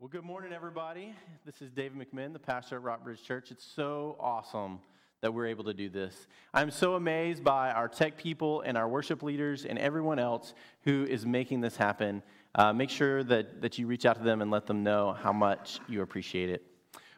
Well, 0.00 0.08
good 0.08 0.24
morning, 0.24 0.52
everybody. 0.52 1.14
This 1.46 1.62
is 1.62 1.70
David 1.70 1.96
McMinn, 1.96 2.32
the 2.32 2.38
pastor 2.40 2.76
at 2.76 2.82
Rockbridge 2.82 3.22
Church. 3.22 3.52
It's 3.52 3.64
so 3.64 4.16
awesome 4.18 4.80
that 5.20 5.32
we're 5.32 5.46
able 5.46 5.62
to 5.64 5.72
do 5.72 5.88
this. 5.88 6.26
I'm 6.52 6.72
so 6.72 6.96
amazed 6.96 7.44
by 7.44 7.70
our 7.70 7.86
tech 7.86 8.18
people 8.18 8.62
and 8.62 8.76
our 8.76 8.88
worship 8.88 9.22
leaders 9.22 9.64
and 9.64 9.78
everyone 9.78 10.18
else 10.18 10.52
who 10.82 11.06
is 11.08 11.24
making 11.24 11.60
this 11.60 11.76
happen. 11.76 12.24
Uh, 12.56 12.72
make 12.72 12.90
sure 12.90 13.22
that, 13.22 13.62
that 13.62 13.78
you 13.78 13.86
reach 13.86 14.04
out 14.04 14.16
to 14.16 14.24
them 14.24 14.42
and 14.42 14.50
let 14.50 14.66
them 14.66 14.82
know 14.82 15.12
how 15.12 15.32
much 15.32 15.78
you 15.88 16.02
appreciate 16.02 16.50
it. 16.50 16.66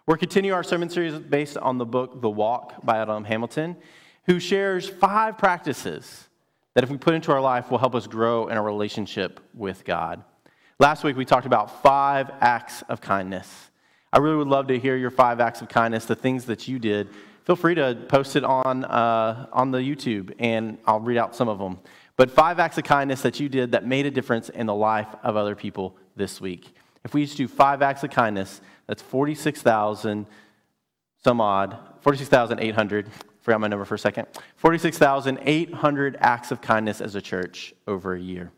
We're 0.05 0.19
continuing 0.19 0.55
our 0.55 0.63
sermon 0.63 0.91
series 0.91 1.19
based 1.19 1.57
on 1.57 1.79
the 1.79 1.87
book 1.87 2.21
The 2.21 2.31
Walk 2.31 2.85
by 2.85 2.99
Adam 2.99 3.25
Hamilton, 3.25 3.79
who 4.27 4.39
shares 4.39 4.87
five 4.87 5.39
practices 5.39 6.29
that, 6.75 6.85
if 6.85 6.91
we 6.91 6.99
put 6.99 7.15
into 7.15 7.33
our 7.33 7.41
life, 7.41 7.71
will 7.71 7.79
help 7.79 7.95
us 7.95 8.07
grow 8.07 8.49
in 8.49 8.59
our 8.59 8.65
relationship 8.65 9.41
with 9.55 9.83
God. 9.83 10.23
Last 10.79 11.05
week, 11.05 11.17
we 11.17 11.25
talked 11.25 11.47
about 11.47 11.83
five 11.83 12.31
acts 12.43 12.83
of 12.91 13.01
kindness. 13.01 13.71
I 14.13 14.19
really 14.19 14.37
would 14.37 14.47
love 14.47 14.67
to 14.67 14.79
hear 14.79 14.95
your 14.95 15.11
five 15.11 15.41
acts 15.41 15.63
of 15.63 15.71
kindness, 15.71 16.05
the 16.05 16.15
things 16.15 16.45
that 16.45 16.69
you 16.69 16.79
did. 16.79 17.09
Feel 17.45 17.57
free 17.57 17.75
to 17.77 18.05
post 18.09 18.37
it 18.37 18.45
on, 18.45 18.85
uh, 18.85 19.47
on 19.55 19.71
the 19.71 19.79
YouTube, 19.79 20.35
and 20.39 20.77
I'll 20.87 21.01
read 21.01 21.17
out 21.17 21.35
some 21.35 21.49
of 21.49 21.59
them. 21.59 21.79
But 22.17 22.31
five 22.31 22.59
acts 22.59 22.77
of 22.77 22.85
kindness 22.85 23.23
that 23.23 23.41
you 23.41 23.49
did 23.49 23.73
that 23.73 23.87
made 23.87 24.05
a 24.05 24.11
difference 24.11 24.51
in 24.51 24.67
the 24.67 24.75
life 24.75 25.09
of 25.23 25.35
other 25.35 25.55
people 25.55 25.97
this 26.15 26.43
week. 26.43 26.75
If 27.07 27.15
we 27.15 27.25
just 27.25 27.39
do 27.39 27.49
five 27.49 27.81
acts 27.81 28.03
of 28.05 28.11
kindness, 28.11 28.61
that's 28.87 29.01
46,000 29.01 30.27
some 31.25 31.41
odd, 31.41 31.79
46,800. 32.03 33.11
Forgot 33.41 33.61
my 33.63 33.69
number 33.69 33.87
for 33.87 33.95
a 33.95 33.99
second. 33.99 34.27
46,800 34.57 36.19
acts 36.21 36.51
of 36.51 36.61
kindness 36.61 37.01
as 37.01 37.15
a 37.15 37.23
church 37.23 37.73
over 37.87 38.13
a 38.13 38.21
year. 38.21 38.53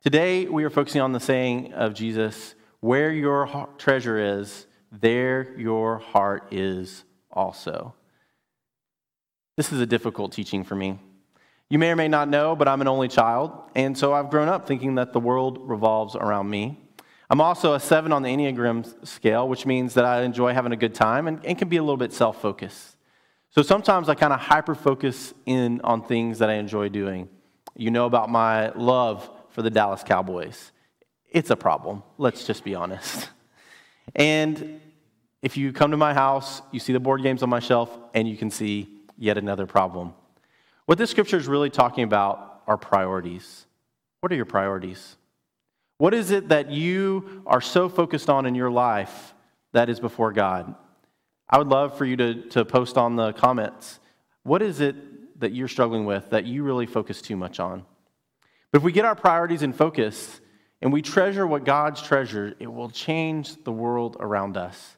Today, 0.00 0.46
we 0.46 0.62
are 0.62 0.70
focusing 0.70 1.00
on 1.00 1.10
the 1.10 1.18
saying 1.18 1.72
of 1.72 1.92
Jesus 1.92 2.54
where 2.78 3.10
your 3.10 3.68
treasure 3.78 4.38
is, 4.38 4.68
there 4.92 5.58
your 5.58 5.98
heart 5.98 6.52
is 6.52 7.02
also. 7.32 7.96
This 9.56 9.72
is 9.72 9.80
a 9.80 9.86
difficult 9.86 10.30
teaching 10.30 10.62
for 10.62 10.76
me. 10.76 11.00
You 11.68 11.80
may 11.80 11.90
or 11.90 11.96
may 11.96 12.06
not 12.06 12.28
know, 12.28 12.54
but 12.54 12.68
I'm 12.68 12.80
an 12.80 12.86
only 12.86 13.08
child, 13.08 13.50
and 13.74 13.98
so 13.98 14.12
I've 14.12 14.30
grown 14.30 14.46
up 14.46 14.68
thinking 14.68 14.94
that 14.94 15.12
the 15.12 15.18
world 15.18 15.68
revolves 15.68 16.14
around 16.14 16.48
me. 16.48 16.78
I'm 17.28 17.40
also 17.40 17.74
a 17.74 17.80
seven 17.80 18.12
on 18.12 18.22
the 18.22 18.28
Enneagram 18.28 19.04
scale, 19.04 19.48
which 19.48 19.66
means 19.66 19.94
that 19.94 20.04
I 20.04 20.22
enjoy 20.22 20.54
having 20.54 20.70
a 20.70 20.76
good 20.76 20.94
time 20.94 21.26
and, 21.26 21.44
and 21.44 21.58
can 21.58 21.68
be 21.68 21.76
a 21.76 21.82
little 21.82 21.96
bit 21.96 22.12
self 22.12 22.40
focused. 22.40 22.96
So 23.50 23.62
sometimes 23.62 24.08
I 24.08 24.14
kind 24.14 24.32
of 24.32 24.38
hyper 24.38 24.76
focus 24.76 25.34
in 25.44 25.80
on 25.82 26.04
things 26.04 26.38
that 26.38 26.50
I 26.50 26.54
enjoy 26.54 26.88
doing. 26.88 27.28
You 27.74 27.90
know 27.90 28.06
about 28.06 28.30
my 28.30 28.70
love 28.70 29.28
for 29.58 29.62
the 29.62 29.70
Dallas 29.70 30.04
Cowboys. 30.04 30.70
It's 31.32 31.50
a 31.50 31.56
problem, 31.56 32.04
let's 32.16 32.46
just 32.46 32.62
be 32.62 32.76
honest. 32.76 33.28
And 34.14 34.80
if 35.42 35.56
you 35.56 35.72
come 35.72 35.90
to 35.90 35.96
my 35.96 36.14
house, 36.14 36.62
you 36.70 36.78
see 36.78 36.92
the 36.92 37.00
board 37.00 37.24
games 37.24 37.42
on 37.42 37.50
my 37.50 37.58
shelf, 37.58 37.90
and 38.14 38.28
you 38.28 38.36
can 38.36 38.52
see 38.52 38.86
yet 39.16 39.36
another 39.36 39.66
problem. 39.66 40.14
What 40.86 40.96
this 40.96 41.10
scripture 41.10 41.38
is 41.38 41.48
really 41.48 41.70
talking 41.70 42.04
about 42.04 42.62
are 42.68 42.76
priorities. 42.76 43.66
What 44.20 44.30
are 44.30 44.36
your 44.36 44.44
priorities? 44.44 45.16
What 45.96 46.14
is 46.14 46.30
it 46.30 46.50
that 46.50 46.70
you 46.70 47.42
are 47.44 47.60
so 47.60 47.88
focused 47.88 48.30
on 48.30 48.46
in 48.46 48.54
your 48.54 48.70
life 48.70 49.34
that 49.72 49.88
is 49.88 49.98
before 49.98 50.32
God? 50.32 50.72
I 51.50 51.58
would 51.58 51.66
love 51.66 51.98
for 51.98 52.04
you 52.04 52.16
to, 52.18 52.42
to 52.50 52.64
post 52.64 52.96
on 52.96 53.16
the 53.16 53.32
comments. 53.32 53.98
What 54.44 54.62
is 54.62 54.80
it 54.80 55.40
that 55.40 55.50
you're 55.50 55.66
struggling 55.66 56.04
with 56.04 56.30
that 56.30 56.44
you 56.44 56.62
really 56.62 56.86
focus 56.86 57.20
too 57.20 57.36
much 57.36 57.58
on? 57.58 57.84
But 58.70 58.78
if 58.78 58.84
we 58.84 58.92
get 58.92 59.04
our 59.04 59.14
priorities 59.14 59.62
in 59.62 59.72
focus 59.72 60.40
and 60.82 60.92
we 60.92 61.02
treasure 61.02 61.46
what 61.46 61.64
God's 61.64 62.02
treasured, 62.02 62.56
it 62.60 62.66
will 62.66 62.90
change 62.90 63.62
the 63.64 63.72
world 63.72 64.16
around 64.20 64.56
us. 64.56 64.96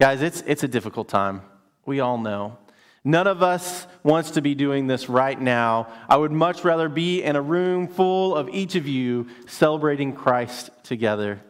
Guys, 0.00 0.22
it's, 0.22 0.42
it's 0.46 0.62
a 0.62 0.68
difficult 0.68 1.08
time. 1.08 1.42
We 1.86 2.00
all 2.00 2.18
know. 2.18 2.58
None 3.04 3.26
of 3.26 3.42
us 3.42 3.86
wants 4.02 4.32
to 4.32 4.42
be 4.42 4.54
doing 4.54 4.86
this 4.86 5.08
right 5.08 5.40
now. 5.40 5.88
I 6.08 6.16
would 6.16 6.32
much 6.32 6.62
rather 6.64 6.88
be 6.88 7.22
in 7.22 7.36
a 7.36 7.42
room 7.42 7.88
full 7.88 8.36
of 8.36 8.48
each 8.50 8.74
of 8.74 8.86
you 8.86 9.28
celebrating 9.46 10.12
Christ 10.12 10.70
together. 10.82 11.40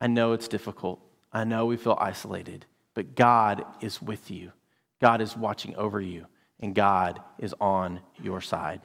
I 0.00 0.06
know 0.06 0.32
it's 0.32 0.48
difficult. 0.48 1.00
I 1.32 1.44
know 1.44 1.66
we 1.66 1.76
feel 1.76 1.98
isolated, 2.00 2.64
but 2.94 3.16
God 3.16 3.64
is 3.80 4.00
with 4.00 4.30
you. 4.30 4.52
God 5.00 5.20
is 5.20 5.36
watching 5.36 5.74
over 5.76 6.00
you, 6.00 6.26
and 6.60 6.74
God 6.74 7.20
is 7.38 7.54
on 7.60 8.00
your 8.22 8.40
side. 8.40 8.80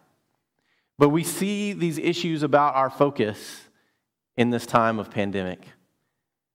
But 1.00 1.10
we 1.10 1.24
see 1.24 1.72
these 1.72 1.98
issues 1.98 2.44
about 2.44 2.76
our 2.76 2.90
focus 2.90 3.62
in 4.36 4.50
this 4.50 4.66
time 4.66 5.00
of 5.00 5.10
pandemic. 5.10 5.66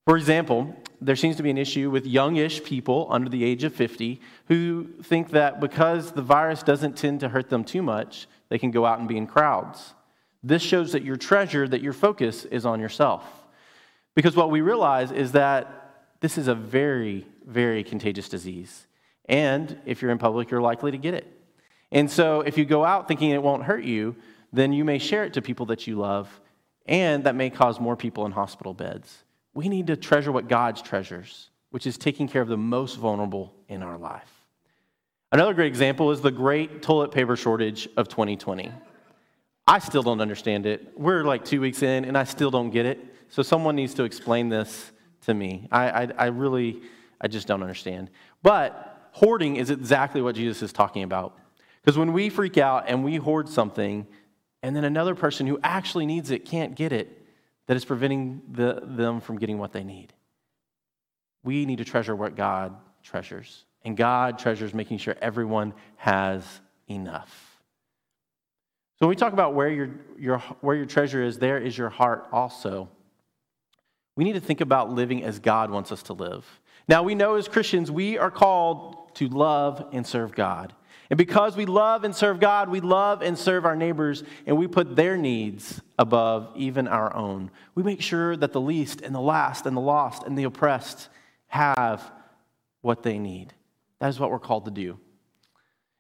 For 0.07 0.19
example, 0.19 0.77
there 1.01 1.17
seems 1.17 1.37
to 1.37 1.43
be 1.43 1.49
an 1.49 1.57
issue 1.57 1.91
with 1.91 2.05
youngish 2.05 2.63
people 2.63 3.09
under 3.11 3.31
the 3.31 3.43
age 3.43 3.65
of 3.65 3.75
50 3.75 4.21
who 4.49 4.87
think 5.03 5.31
that 5.31 5.61
because 5.61 6.13
the 6.13 6.21
virus 6.21 6.63
doesn't 6.63 6.95
tend 6.95 7.21
to 7.21 7.31
hurt 7.31 7.49
them 7.49 7.65
too 7.65 7.81
much, 7.81 8.27
they 8.51 8.59
can 8.59 8.71
go 8.71 8.85
out 8.85 8.99
and 8.99 9.09
be 9.09 9.17
in 9.17 9.27
crowds. 9.27 9.95
This 10.43 10.61
shows 10.61 10.93
that 10.93 11.05
your 11.05 11.17
treasure, 11.17 11.67
that 11.67 11.81
your 11.81 11.95
focus 11.95 12.45
is 12.45 12.67
on 12.67 12.81
yourself. 12.81 13.25
Because 14.15 14.37
what 14.37 14.51
we 14.51 14.61
realize 14.61 15.11
is 15.11 15.33
that 15.33 16.03
this 16.21 16.37
is 16.37 16.49
a 16.49 16.55
very, 16.55 17.27
very 17.47 17.83
contagious 17.83 18.29
disease. 18.29 18.87
And 19.27 19.81
if 19.87 20.03
you're 20.03 20.11
in 20.11 20.19
public, 20.19 20.51
you're 20.51 20.61
likely 20.61 20.91
to 20.91 20.99
get 20.99 21.15
it. 21.15 21.27
And 21.91 22.11
so 22.11 22.43
if 22.43 22.59
you 22.59 22.67
go 22.67 22.85
out 22.85 23.09
thinking 23.09 23.31
it 23.31 23.43
won't 23.43 23.63
hurt 23.63 23.85
you, 23.85 24.17
then 24.55 24.73
you 24.73 24.85
may 24.85 24.99
share 24.99 25.25
it 25.25 25.33
to 25.35 25.43
people 25.43 25.67
that 25.67 25.87
you 25.87 25.97
love, 25.97 26.41
and 26.87 27.25
that 27.25 27.35
may 27.35 27.51
cause 27.51 27.81
more 27.81 27.97
people 27.97 28.27
in 28.27 28.33
hospital 28.33 28.75
beds. 28.75 29.25
We 29.53 29.69
need 29.69 29.87
to 29.89 29.97
treasure 29.97 30.33
what 30.33 30.49
God's 30.49 30.83
treasures, 30.83 31.51
which 31.71 31.87
is 31.87 31.99
taking 31.99 32.29
care 32.29 32.43
of 32.43 32.49
the 32.49 32.57
most 32.57 32.97
vulnerable 32.97 33.55
in 33.69 33.83
our 33.83 33.99
life. 33.99 34.31
Another 35.33 35.55
great 35.55 35.67
example 35.67 36.11
is 36.13 36.21
the 36.21 36.31
great 36.31 36.83
toilet 36.83 37.11
paper 37.11 37.37
shortage 37.37 37.89
of 37.97 38.09
2020. 38.09 38.71
I 39.67 39.79
still 39.79 40.03
don't 40.03 40.21
understand 40.21 40.67
it. 40.67 40.93
We're 40.97 41.25
like 41.25 41.45
two 41.45 41.61
weeks 41.61 41.83
in, 41.83 42.05
and 42.05 42.17
I 42.17 42.25
still 42.25 42.51
don't 42.51 42.71
get 42.71 42.87
it. 42.87 43.01
So 43.31 43.43
someone 43.43 43.75
needs 43.75 43.95
to 43.95 44.05
explain 44.05 44.49
this 44.49 44.93
to 45.23 45.35
me. 45.35 45.67
I, 45.73 46.03
I, 46.03 46.09
I 46.19 46.27
really, 46.27 46.83
I 47.21 47.29
just 47.29 47.49
don't 47.49 47.63
understand. 47.63 48.11
But 48.43 49.09
hoarding 49.13 49.57
is 49.57 49.71
exactly 49.71 50.21
what 50.23 50.37
Jesus 50.37 50.63
is 50.63 50.73
talking 50.73 51.03
about. 51.03 51.39
Because 51.83 51.99
when 51.99 52.13
we 52.13 52.29
freak 52.29 52.59
out 52.59 52.85
and 52.87 53.03
we 53.03 53.17
hoard 53.17 53.49
something, 53.49 54.07
and 54.65 54.75
then 54.75 54.85
another 54.85 55.15
person 55.15 55.47
who 55.47 55.61
actually 55.63 56.07
needs 56.07 56.31
it 56.31 56.47
can't 56.47 56.75
get 56.75 56.91
it, 56.91 57.23
that 57.67 57.77
is 57.77 57.85
preventing 57.85 58.41
the, 58.51 58.81
them 58.83 59.21
from 59.21 59.39
getting 59.39 59.59
what 59.59 59.73
they 59.73 59.85
need. 59.85 60.15
We 61.43 61.67
need 61.67 61.79
to 61.79 61.85
treasure 61.85 62.17
what 62.17 62.35
God 62.35 62.75
treasures, 63.03 63.67
and 63.85 63.95
God 63.95 64.39
treasures 64.39 64.73
making 64.73 64.99
sure 64.99 65.17
everyone 65.21 65.75
has 65.97 66.47
enough. 66.89 67.61
So 68.99 69.07
when 69.07 69.11
we 69.11 69.17
talk 69.17 69.35
about 69.35 69.53
where 69.53 69.69
your, 69.69 69.91
your, 70.19 70.39
where 70.63 70.77
your 70.77 70.87
treasure 70.87 71.23
is, 71.23 71.39
there 71.39 71.59
is 71.59 71.77
your 71.77 71.91
heart 71.91 72.27
also. 72.33 72.89
We 74.17 74.25
need 74.25 74.33
to 74.33 74.41
think 74.41 74.63
about 74.63 74.91
living 74.91 75.23
as 75.25 75.41
God 75.41 75.71
wants 75.71 75.93
us 75.93 76.05
to 76.05 76.15
live. 76.15 76.47
Now, 76.89 77.03
we 77.03 77.15
know 77.15 77.35
as 77.35 77.49
Christians, 77.49 77.91
we 77.91 78.17
are 78.17 78.31
called 78.31 79.15
to 79.17 79.29
love 79.29 79.89
and 79.93 80.07
serve 80.07 80.35
God. 80.35 80.73
And 81.11 81.19
because 81.19 81.57
we 81.57 81.67
love 81.67 82.05
and 82.05 82.15
serve 82.15 82.41
God, 82.41 82.69
we 82.69 82.81
love 82.81 83.21
and 83.23 83.39
serve 83.39 83.67
our 83.67 83.77
neighbors, 83.77 84.25
and 84.47 84.57
we 84.57 84.67
put 84.67 84.97
their 84.97 85.17
needs 85.17 85.81
above 85.99 86.51
even 86.57 86.89
our 86.89 87.15
own. 87.15 87.51
We 87.75 87.83
make 87.83 88.01
sure 88.01 88.37
that 88.37 88.53
the 88.53 88.61
least 88.61 89.03
and 89.03 89.15
the 89.15 89.21
last 89.21 89.67
and 89.67 89.77
the 89.77 89.83
lost 89.83 90.23
and 90.23 90.37
the 90.39 90.45
oppressed 90.45 91.09
have 91.49 92.11
what 92.81 93.03
they 93.03 93.19
need. 93.19 93.53
That 94.01 94.09
is 94.09 94.19
what 94.19 94.31
we're 94.31 94.39
called 94.39 94.65
to 94.65 94.71
do. 94.71 94.99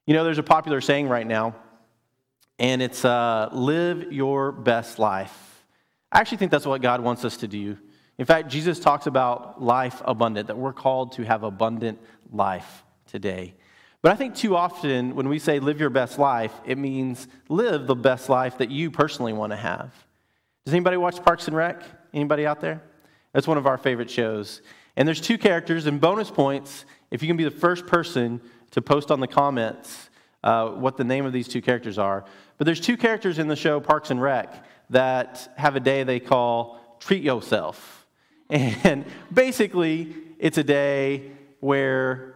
You 0.06 0.14
know, 0.14 0.24
there's 0.24 0.38
a 0.38 0.42
popular 0.42 0.80
saying 0.80 1.08
right 1.08 1.26
now, 1.26 1.54
and 2.58 2.82
it's 2.82 3.04
uh, 3.04 3.48
live 3.52 4.12
your 4.12 4.52
best 4.52 4.98
life. 4.98 5.64
I 6.12 6.20
actually 6.20 6.38
think 6.38 6.50
that's 6.50 6.66
what 6.66 6.82
God 6.82 7.00
wants 7.00 7.24
us 7.24 7.38
to 7.38 7.48
do. 7.48 7.76
In 8.18 8.26
fact, 8.26 8.48
Jesus 8.48 8.78
talks 8.78 9.06
about 9.06 9.62
life 9.62 10.00
abundant, 10.04 10.46
that 10.46 10.56
we're 10.56 10.72
called 10.72 11.12
to 11.12 11.24
have 11.24 11.42
abundant 11.42 11.98
life 12.30 12.84
today. 13.06 13.54
But 14.04 14.12
I 14.12 14.16
think 14.16 14.34
too 14.34 14.54
often 14.54 15.14
when 15.14 15.30
we 15.30 15.38
say 15.38 15.60
live 15.60 15.80
your 15.80 15.88
best 15.88 16.18
life, 16.18 16.52
it 16.66 16.76
means 16.76 17.26
live 17.48 17.86
the 17.86 17.94
best 17.94 18.28
life 18.28 18.58
that 18.58 18.70
you 18.70 18.90
personally 18.90 19.32
want 19.32 19.52
to 19.52 19.56
have. 19.56 19.94
Does 20.66 20.74
anybody 20.74 20.98
watch 20.98 21.24
Parks 21.24 21.48
and 21.48 21.56
Rec? 21.56 21.82
Anybody 22.12 22.44
out 22.44 22.60
there? 22.60 22.82
That's 23.32 23.46
one 23.46 23.56
of 23.56 23.66
our 23.66 23.78
favorite 23.78 24.10
shows. 24.10 24.60
And 24.96 25.08
there's 25.08 25.22
two 25.22 25.38
characters, 25.38 25.86
and 25.86 26.02
bonus 26.02 26.30
points 26.30 26.84
if 27.10 27.22
you 27.22 27.28
can 27.28 27.38
be 27.38 27.44
the 27.44 27.50
first 27.50 27.86
person 27.86 28.42
to 28.72 28.82
post 28.82 29.10
on 29.10 29.20
the 29.20 29.26
comments 29.26 30.10
uh, 30.42 30.68
what 30.68 30.98
the 30.98 31.04
name 31.04 31.24
of 31.24 31.32
these 31.32 31.48
two 31.48 31.62
characters 31.62 31.96
are. 31.96 32.26
But 32.58 32.66
there's 32.66 32.80
two 32.80 32.98
characters 32.98 33.38
in 33.38 33.48
the 33.48 33.56
show 33.56 33.80
Parks 33.80 34.10
and 34.10 34.20
Rec 34.20 34.66
that 34.90 35.50
have 35.56 35.76
a 35.76 35.80
day 35.80 36.02
they 36.02 36.20
call 36.20 36.98
Treat 37.00 37.22
Yourself. 37.22 38.06
And 38.50 39.06
basically, 39.32 40.14
it's 40.38 40.58
a 40.58 40.62
day 40.62 41.32
where 41.60 42.34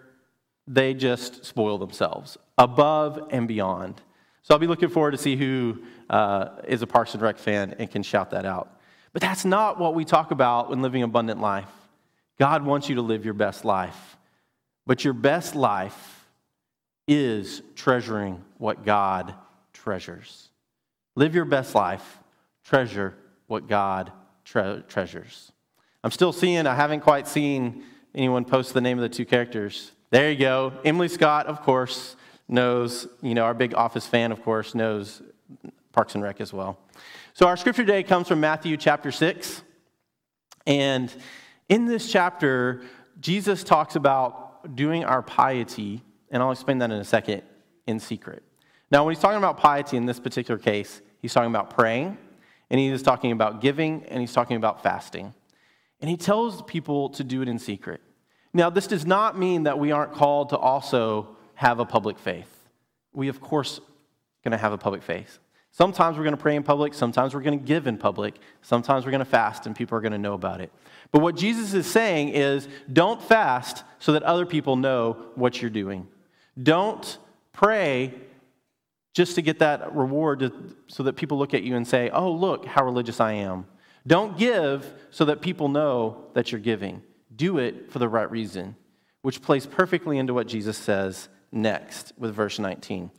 they 0.69 0.93
just 0.95 1.45
spoil 1.45 1.79
themselves 1.79 2.37
above 2.59 3.29
and 3.31 3.49
beyond. 3.49 4.01
So 4.43 4.55
I'll 4.55 4.61
be 4.61 4.67
looking 4.67 4.91
forward 4.91 5.13
to 5.13 5.19
see 5.19 5.35
who 5.35 5.83
uh, 6.11 6.51
is 6.67 6.83
a 6.83 6.87
Parks 6.87 7.15
and 7.15 7.23
Rec 7.23 7.39
fan 7.39 7.75
and 7.79 7.91
can 7.91 8.03
shout 8.03 8.31
that 8.31 8.45
out. 8.45 8.79
But 9.13 9.23
that's 9.23 9.45
not 9.45 9.81
what 9.81 9.95
we 9.95 10.05
talk 10.05 10.31
about 10.31 10.71
when 10.71 10.83
living 10.83 11.03
abundant 11.03 11.41
life. 11.41 11.69
God 12.39 12.65
wants 12.65 12.89
you 12.89 12.97
to 12.97 13.03
live 13.03 13.25
your 13.25 13.35
best 13.35 13.65
life. 13.65 14.17
But 14.87 15.05
your 15.05 15.15
best 15.15 15.55
life 15.55 16.27
is 17.07 17.63
treasuring 17.75 18.43
what 18.59 18.85
God 18.85 19.35
treasures. 19.73 20.51
Live 21.17 21.35
your 21.35 21.47
best 21.47 21.75
life, 21.75 22.19
treasure 22.65 23.15
what 23.47 23.67
God 23.67 24.13
tre- 24.45 24.83
treasures. 24.89 25.51
I'm 26.05 26.11
still 26.11 26.33
seeing, 26.33 26.67
I 26.67 26.75
haven't 26.75 27.01
quite 27.01 27.27
seen 27.27 27.85
anyone 28.15 28.45
post 28.45 28.75
the 28.75 28.81
name 28.81 28.99
of 28.99 29.03
the 29.03 29.15
two 29.15 29.25
characters. 29.25 29.93
There 30.11 30.31
you 30.31 30.39
go. 30.39 30.73
Emily 30.87 31.09
Scott, 31.09 31.49
of 31.49 31.61
course, 31.61 32.17
knows, 32.49 33.07
you 33.21 33.35
know, 33.35 33.45
our 33.45 33.53
big 33.53 33.75
office 33.75 34.07
fan, 34.07 34.33
of 34.33 34.43
course, 34.43 34.75
knows 34.75 35.21
Parks 35.93 36.15
and 36.15 36.25
Rec 36.25 36.41
as 36.41 36.51
well. 36.51 36.79
So 37.35 37.47
our 37.47 37.59
scripture 37.59 37.85
today 37.85 38.03
comes 38.03 38.27
from 38.27 38.41
Matthew 38.41 38.79
chapter 38.79 39.13
6. 39.13 39.63
And 40.67 41.15
in 41.69 41.85
this 41.85 42.11
chapter, 42.11 42.81
Jesus 43.21 43.63
talks 43.63 43.97
about 43.97 44.75
doing 44.75 45.05
our 45.05 45.21
piety, 45.21 46.03
and 46.31 46.43
I'll 46.43 46.53
explain 46.53 46.79
that 46.79 46.91
in 46.91 46.99
a 46.99 47.05
second, 47.05 47.43
in 47.87 48.01
secret. 48.01 48.43
Now, 48.91 49.05
when 49.05 49.15
he's 49.15 49.21
talking 49.21 49.37
about 49.37 49.59
piety 49.59 49.99
in 49.99 50.07
this 50.07 50.19
particular 50.19 50.59
case, 50.59 51.03
he's 51.21 51.35
talking 51.35 51.51
about 51.51 51.77
praying, 51.77 52.17
and 52.71 52.81
he 52.81 52.87
is 52.87 53.03
talking 53.03 53.33
about 53.33 53.61
giving, 53.61 54.05
and 54.07 54.23
he's 54.23 54.33
talking 54.33 54.57
about 54.57 54.83
fasting. 54.83 55.35
And 56.01 56.09
he 56.09 56.17
tells 56.17 56.63
people 56.63 57.11
to 57.11 57.25
do 57.25 57.43
it 57.43 57.49
in 57.49 57.59
secret. 57.59 58.01
Now, 58.59 58.71
this 58.71 58.89
does 58.89 59.07
not 59.07 59.39
mean 59.39 59.63
that 59.63 59.79
we 59.79 59.93
aren't 59.93 60.15
called 60.15 60.49
to 60.49 60.57
also 60.57 61.37
have 61.55 61.79
a 61.79 61.85
public 61.85 62.19
faith. 62.19 62.53
We, 63.13 63.29
of 63.29 63.41
course, 63.41 63.79
going 64.43 64.51
to 64.51 64.59
have 64.59 64.73
a 64.73 64.77
public 64.79 65.05
faith. 65.05 65.39
Sometimes 65.71 66.17
we're 66.17 66.25
going 66.25 66.35
to 66.35 66.43
pray 66.43 66.57
in 66.57 66.65
public, 66.65 66.93
sometimes 66.93 67.35
we're 67.35 67.43
going 67.43 67.57
to 67.57 67.65
give 67.65 67.87
in 67.87 67.97
public, 67.97 68.35
sometimes 68.63 69.05
we're 69.05 69.13
going 69.13 69.21
to 69.21 69.25
fast 69.25 69.67
and 69.67 69.77
people 69.77 69.97
are 69.97 70.01
going 70.01 70.11
to 70.11 70.19
know 70.19 70.35
about 70.35 70.61
it. 70.61 70.73
But 71.13 71.21
what 71.21 71.37
Jesus 71.37 71.73
is 71.73 71.87
saying 71.87 72.31
is 72.31 72.67
don't 72.93 73.23
fast 73.23 73.85
so 74.01 74.11
that 74.11 74.25
other 74.25 74.45
people 74.45 74.75
know 74.75 75.27
what 75.37 75.63
you're 75.63 75.71
doing. 75.71 76.09
Don't 76.61 77.17
pray 77.53 78.13
just 79.15 79.37
to 79.37 79.43
get 79.43 79.61
that 79.61 79.95
reward 79.95 80.53
so 80.89 81.05
that 81.05 81.13
people 81.13 81.39
look 81.39 81.55
at 81.55 81.63
you 81.63 81.77
and 81.77 81.87
say, 81.87 82.11
oh, 82.11 82.33
look 82.33 82.67
how 82.67 82.85
religious 82.85 83.21
I 83.21 83.35
am. 83.35 83.69
Don't 84.05 84.37
give 84.37 84.93
so 85.13 85.27
that 85.27 85.43
people 85.43 85.69
know 85.69 86.25
that 86.35 86.51
you're 86.51 86.61
giving. 86.61 87.03
Do 87.39 87.59
it 87.59 87.93
for 87.93 88.01
the 88.01 88.09
right 88.09 88.29
reason, 88.29 88.75
which 89.23 89.41
plays 89.41 89.65
perfectly 89.65 90.19
into 90.19 90.35
what 90.35 90.49
Jesus 90.49 90.77
says 90.77 91.29
next 91.53 92.13
with 92.19 92.35
verse 92.35 92.59
19. 92.59 93.13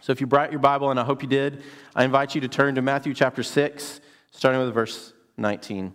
So 0.00 0.10
if 0.10 0.20
you 0.20 0.26
brought 0.26 0.50
your 0.50 0.58
Bible, 0.58 0.90
and 0.90 0.98
I 0.98 1.04
hope 1.04 1.22
you 1.22 1.28
did, 1.28 1.62
I 1.94 2.02
invite 2.02 2.34
you 2.34 2.40
to 2.40 2.48
turn 2.48 2.74
to 2.74 2.82
Matthew 2.82 3.14
chapter 3.14 3.44
6, 3.44 4.00
starting 4.32 4.60
with 4.60 4.74
verse 4.74 5.12
19. 5.36 5.94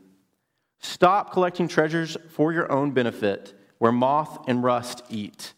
Stop 0.79 1.33
collecting 1.33 1.67
treasures 1.67 2.15
for 2.29 2.53
your 2.53 2.71
own 2.71 2.91
benefit, 2.91 3.53
where 3.79 3.91
moth 3.91 4.47
and 4.47 4.63
rust 4.63 5.03
eat 5.09 5.53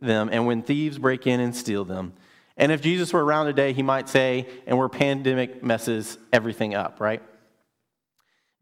them, 0.00 0.30
and 0.32 0.46
when 0.46 0.62
thieves 0.62 0.96
break 0.96 1.26
in 1.26 1.40
and 1.40 1.54
steal 1.54 1.84
them. 1.84 2.14
And 2.56 2.72
if 2.72 2.80
Jesus 2.80 3.12
were 3.12 3.22
around 3.22 3.46
today, 3.46 3.74
he 3.74 3.82
might 3.82 4.08
say, 4.08 4.48
and 4.66 4.78
where 4.78 4.88
pandemic 4.88 5.62
messes 5.62 6.16
everything 6.32 6.74
up, 6.74 7.00
right? 7.00 7.22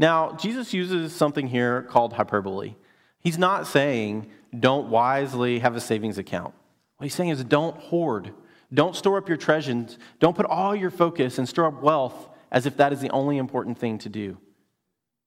Now, 0.01 0.33
Jesus 0.33 0.73
uses 0.73 1.15
something 1.15 1.47
here 1.47 1.83
called 1.83 2.15
hyperbole. 2.15 2.75
He's 3.19 3.37
not 3.37 3.67
saying, 3.67 4.31
don't 4.59 4.89
wisely 4.89 5.59
have 5.59 5.77
a 5.77 5.81
savings 5.81 6.17
account. 6.17 6.55
What 6.97 7.05
he's 7.05 7.15
saying 7.15 7.29
is, 7.29 7.45
don't 7.45 7.77
hoard. 7.77 8.33
Don't 8.73 8.97
store 8.97 9.19
up 9.19 9.29
your 9.29 9.37
treasures. 9.37 9.99
Don't 10.19 10.35
put 10.35 10.47
all 10.47 10.75
your 10.75 10.91
focus 10.91 11.37
and 11.37 11.47
store 11.47 11.67
up 11.67 11.83
wealth 11.83 12.31
as 12.51 12.65
if 12.65 12.79
that 12.79 12.95
is 12.95 13.03
the 13.03 13.11
only 13.11 13.37
important 13.37 13.77
thing 13.77 13.99
to 13.99 14.09
do. 14.09 14.39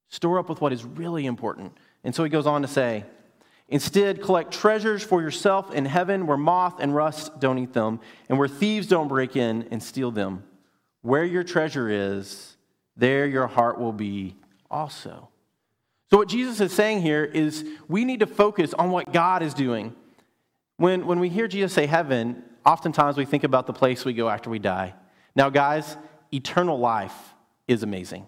Store 0.08 0.40
up 0.40 0.48
with 0.48 0.60
what 0.60 0.72
is 0.72 0.84
really 0.84 1.24
important. 1.24 1.78
And 2.02 2.12
so 2.12 2.24
he 2.24 2.28
goes 2.28 2.44
on 2.44 2.62
to 2.62 2.68
say, 2.68 3.04
Instead, 3.68 4.22
collect 4.22 4.52
treasures 4.52 5.04
for 5.04 5.22
yourself 5.22 5.72
in 5.72 5.84
heaven 5.84 6.26
where 6.26 6.36
moth 6.36 6.80
and 6.80 6.92
rust 6.92 7.38
don't 7.38 7.58
eat 7.58 7.74
them, 7.74 8.00
and 8.28 8.40
where 8.40 8.48
thieves 8.48 8.88
don't 8.88 9.06
break 9.06 9.36
in 9.36 9.68
and 9.70 9.80
steal 9.80 10.10
them. 10.10 10.42
Where 11.02 11.24
your 11.24 11.44
treasure 11.44 11.88
is, 11.88 12.56
there 12.96 13.24
your 13.28 13.46
heart 13.46 13.78
will 13.78 13.92
be 13.92 14.34
also. 14.74 15.28
So, 16.10 16.18
what 16.18 16.28
Jesus 16.28 16.60
is 16.60 16.72
saying 16.72 17.00
here 17.00 17.24
is 17.24 17.64
we 17.88 18.04
need 18.04 18.20
to 18.20 18.26
focus 18.26 18.74
on 18.74 18.90
what 18.90 19.12
God 19.12 19.42
is 19.42 19.54
doing. 19.54 19.94
When, 20.76 21.06
when 21.06 21.20
we 21.20 21.28
hear 21.28 21.46
Jesus 21.46 21.72
say 21.72 21.86
heaven, 21.86 22.42
oftentimes 22.66 23.16
we 23.16 23.24
think 23.24 23.44
about 23.44 23.66
the 23.66 23.72
place 23.72 24.04
we 24.04 24.12
go 24.12 24.28
after 24.28 24.50
we 24.50 24.58
die. 24.58 24.94
Now, 25.36 25.48
guys, 25.48 25.96
eternal 26.32 26.78
life 26.78 27.34
is 27.68 27.82
amazing. 27.82 28.26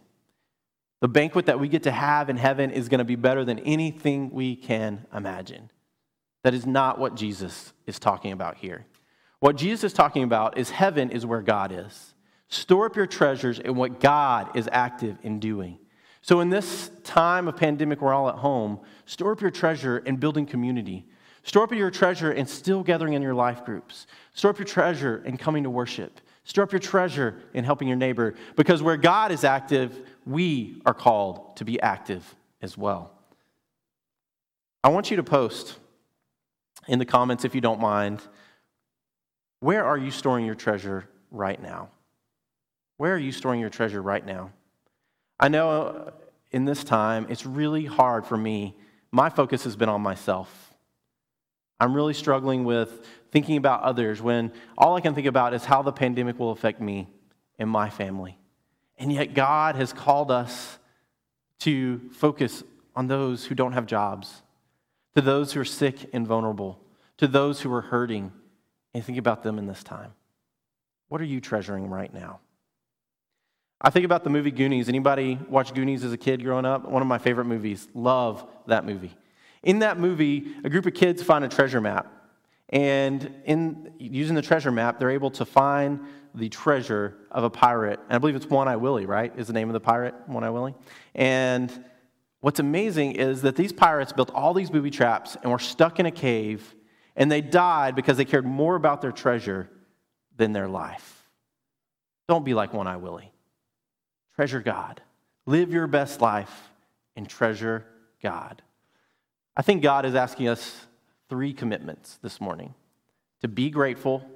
The 1.00 1.08
banquet 1.08 1.46
that 1.46 1.60
we 1.60 1.68
get 1.68 1.82
to 1.82 1.90
have 1.90 2.30
in 2.30 2.36
heaven 2.36 2.70
is 2.70 2.88
going 2.88 2.98
to 2.98 3.04
be 3.04 3.16
better 3.16 3.44
than 3.44 3.58
anything 3.60 4.30
we 4.30 4.56
can 4.56 5.04
imagine. 5.12 5.70
That 6.44 6.54
is 6.54 6.64
not 6.64 6.98
what 6.98 7.16
Jesus 7.16 7.72
is 7.86 7.98
talking 7.98 8.32
about 8.32 8.56
here. 8.56 8.86
What 9.40 9.56
Jesus 9.56 9.84
is 9.84 9.92
talking 9.92 10.22
about 10.22 10.56
is 10.56 10.70
heaven 10.70 11.10
is 11.10 11.26
where 11.26 11.42
God 11.42 11.72
is. 11.72 12.14
Store 12.48 12.86
up 12.86 12.96
your 12.96 13.06
treasures 13.06 13.58
in 13.58 13.74
what 13.74 14.00
God 14.00 14.56
is 14.56 14.68
active 14.70 15.18
in 15.22 15.40
doing. 15.40 15.78
So, 16.26 16.40
in 16.40 16.50
this 16.50 16.90
time 17.04 17.46
of 17.46 17.56
pandemic, 17.56 18.00
we're 18.00 18.12
all 18.12 18.28
at 18.28 18.34
home, 18.34 18.80
store 19.04 19.30
up 19.30 19.40
your 19.40 19.52
treasure 19.52 19.98
in 19.98 20.16
building 20.16 20.44
community. 20.44 21.06
Store 21.44 21.62
up 21.62 21.72
your 21.72 21.88
treasure 21.88 22.32
in 22.32 22.46
still 22.46 22.82
gathering 22.82 23.12
in 23.12 23.22
your 23.22 23.32
life 23.32 23.64
groups. 23.64 24.08
Store 24.34 24.50
up 24.50 24.58
your 24.58 24.66
treasure 24.66 25.22
in 25.24 25.36
coming 25.36 25.62
to 25.62 25.70
worship. 25.70 26.20
Store 26.42 26.64
up 26.64 26.72
your 26.72 26.80
treasure 26.80 27.40
in 27.54 27.62
helping 27.62 27.86
your 27.86 27.96
neighbor. 27.96 28.34
Because 28.56 28.82
where 28.82 28.96
God 28.96 29.30
is 29.30 29.44
active, 29.44 30.04
we 30.24 30.82
are 30.84 30.94
called 30.94 31.58
to 31.58 31.64
be 31.64 31.80
active 31.80 32.34
as 32.60 32.76
well. 32.76 33.12
I 34.82 34.88
want 34.88 35.12
you 35.12 35.18
to 35.18 35.22
post 35.22 35.78
in 36.88 36.98
the 36.98 37.04
comments, 37.04 37.44
if 37.44 37.54
you 37.54 37.60
don't 37.60 37.80
mind, 37.80 38.20
where 39.60 39.84
are 39.84 39.96
you 39.96 40.10
storing 40.10 40.44
your 40.44 40.56
treasure 40.56 41.08
right 41.30 41.62
now? 41.62 41.90
Where 42.96 43.14
are 43.14 43.18
you 43.18 43.30
storing 43.30 43.60
your 43.60 43.70
treasure 43.70 44.02
right 44.02 44.26
now? 44.26 44.50
I 45.38 45.48
know 45.48 46.12
in 46.50 46.64
this 46.64 46.84
time, 46.84 47.26
it's 47.28 47.44
really 47.44 47.84
hard 47.84 48.26
for 48.26 48.36
me. 48.36 48.74
My 49.10 49.28
focus 49.28 49.64
has 49.64 49.76
been 49.76 49.88
on 49.88 50.00
myself. 50.00 50.74
I'm 51.78 51.94
really 51.94 52.14
struggling 52.14 52.64
with 52.64 53.06
thinking 53.30 53.56
about 53.58 53.82
others 53.82 54.22
when 54.22 54.52
all 54.78 54.96
I 54.96 55.00
can 55.00 55.14
think 55.14 55.26
about 55.26 55.52
is 55.52 55.64
how 55.64 55.82
the 55.82 55.92
pandemic 55.92 56.38
will 56.38 56.50
affect 56.50 56.80
me 56.80 57.08
and 57.58 57.68
my 57.68 57.90
family. 57.90 58.38
And 58.98 59.12
yet, 59.12 59.34
God 59.34 59.76
has 59.76 59.92
called 59.92 60.30
us 60.30 60.78
to 61.60 62.00
focus 62.12 62.62
on 62.94 63.08
those 63.08 63.44
who 63.44 63.54
don't 63.54 63.72
have 63.72 63.84
jobs, 63.84 64.42
to 65.14 65.20
those 65.20 65.52
who 65.52 65.60
are 65.60 65.66
sick 65.66 66.08
and 66.14 66.26
vulnerable, 66.26 66.80
to 67.18 67.26
those 67.26 67.60
who 67.60 67.72
are 67.74 67.82
hurting, 67.82 68.32
and 68.94 69.04
think 69.04 69.18
about 69.18 69.42
them 69.42 69.58
in 69.58 69.66
this 69.66 69.84
time. 69.84 70.12
What 71.08 71.20
are 71.20 71.24
you 71.24 71.40
treasuring 71.40 71.90
right 71.90 72.12
now? 72.12 72.40
I 73.80 73.90
think 73.90 74.04
about 74.04 74.24
the 74.24 74.30
movie 74.30 74.50
Goonies. 74.50 74.88
Anybody 74.88 75.38
watch 75.48 75.74
Goonies 75.74 76.02
as 76.02 76.12
a 76.12 76.16
kid 76.16 76.42
growing 76.42 76.64
up? 76.64 76.88
One 76.88 77.02
of 77.02 77.08
my 77.08 77.18
favorite 77.18 77.44
movies. 77.44 77.88
Love 77.94 78.46
that 78.66 78.86
movie. 78.86 79.14
In 79.62 79.80
that 79.80 79.98
movie, 79.98 80.54
a 80.64 80.70
group 80.70 80.86
of 80.86 80.94
kids 80.94 81.22
find 81.22 81.44
a 81.44 81.48
treasure 81.48 81.80
map. 81.80 82.12
And 82.70 83.34
in 83.44 83.92
using 83.98 84.34
the 84.34 84.42
treasure 84.42 84.72
map, 84.72 84.98
they're 84.98 85.10
able 85.10 85.30
to 85.32 85.44
find 85.44 86.00
the 86.34 86.48
treasure 86.48 87.16
of 87.30 87.44
a 87.44 87.50
pirate. 87.50 88.00
And 88.08 88.16
I 88.16 88.18
believe 88.18 88.34
it's 88.34 88.46
One 88.46 88.66
Eye 88.66 88.76
Willy, 88.76 89.06
right? 89.06 89.32
Is 89.36 89.46
the 89.46 89.52
name 89.52 89.68
of 89.68 89.74
the 89.74 89.80
pirate, 89.80 90.14
One 90.26 90.42
Eye 90.42 90.50
Willy? 90.50 90.74
And 91.14 91.84
what's 92.40 92.60
amazing 92.60 93.12
is 93.12 93.42
that 93.42 93.56
these 93.56 93.72
pirates 93.72 94.12
built 94.12 94.30
all 94.32 94.54
these 94.54 94.70
booby 94.70 94.90
traps 94.90 95.36
and 95.42 95.52
were 95.52 95.58
stuck 95.58 96.00
in 96.00 96.06
a 96.06 96.10
cave, 96.10 96.74
and 97.14 97.30
they 97.30 97.40
died 97.40 97.94
because 97.94 98.16
they 98.16 98.24
cared 98.24 98.46
more 98.46 98.74
about 98.74 99.00
their 99.00 99.12
treasure 99.12 99.70
than 100.36 100.52
their 100.52 100.68
life. 100.68 101.28
Don't 102.28 102.44
be 102.44 102.54
like 102.54 102.72
One 102.72 102.86
Eye 102.86 102.96
Willy. 102.96 103.32
Treasure 104.36 104.60
God. 104.60 105.00
Live 105.46 105.72
your 105.72 105.86
best 105.86 106.20
life 106.20 106.70
and 107.16 107.28
treasure 107.28 107.86
God. 108.22 108.62
I 109.56 109.62
think 109.62 109.82
God 109.82 110.04
is 110.04 110.14
asking 110.14 110.48
us 110.48 110.86
three 111.30 111.54
commitments 111.54 112.18
this 112.22 112.40
morning 112.40 112.74
to 113.40 113.48
be 113.48 113.70
grateful, 113.70 114.28